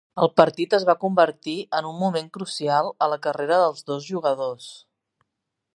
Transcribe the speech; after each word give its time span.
El 0.25 0.29
partit 0.39 0.71
es 0.77 0.85
va 0.89 0.95
convertir 1.03 1.53
en 1.81 1.89
un 1.89 1.99
moment 2.03 2.31
crucial 2.39 2.91
a 3.07 3.11
la 3.13 3.21
carrera 3.27 3.61
dels 3.65 3.87
dos 3.91 4.11
jugadors. 4.15 4.73